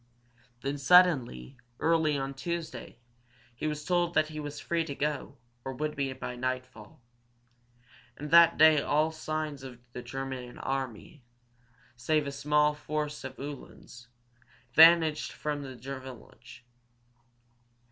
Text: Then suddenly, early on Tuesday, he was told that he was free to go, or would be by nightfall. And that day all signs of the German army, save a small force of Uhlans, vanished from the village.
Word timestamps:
Then 0.61 0.79
suddenly, 0.79 1.57
early 1.79 2.17
on 2.17 2.33
Tuesday, 2.33 2.97
he 3.53 3.67
was 3.67 3.85
told 3.85 4.15
that 4.15 4.29
he 4.29 4.39
was 4.39 4.59
free 4.59 4.83
to 4.85 4.95
go, 4.95 5.37
or 5.63 5.73
would 5.73 5.95
be 5.95 6.11
by 6.13 6.35
nightfall. 6.35 7.03
And 8.17 8.31
that 8.31 8.57
day 8.57 8.81
all 8.81 9.11
signs 9.11 9.61
of 9.61 9.77
the 9.93 10.01
German 10.01 10.57
army, 10.57 11.23
save 11.95 12.25
a 12.25 12.31
small 12.31 12.73
force 12.73 13.23
of 13.23 13.37
Uhlans, 13.37 14.07
vanished 14.73 15.33
from 15.33 15.61
the 15.61 15.75
village. 15.75 16.65